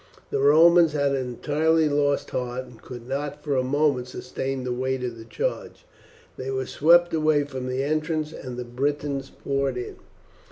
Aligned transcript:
The 0.31 0.39
Romans 0.39 0.93
had 0.93 1.13
entirely 1.13 1.87
lost 1.87 2.31
heart 2.31 2.65
and 2.65 2.81
could 2.81 3.07
not 3.07 3.43
for 3.43 3.55
a 3.55 3.61
moment 3.61 4.07
sustain 4.07 4.63
the 4.63 4.73
weight 4.73 5.03
of 5.03 5.15
the 5.15 5.25
charge. 5.25 5.85
They 6.37 6.49
were 6.49 6.65
swept 6.65 7.13
away 7.13 7.43
from 7.43 7.67
the 7.67 7.83
entrance, 7.83 8.33
and 8.33 8.57
the 8.57 8.65
Britons 8.65 9.29
poured 9.29 9.77
in. 9.77 9.97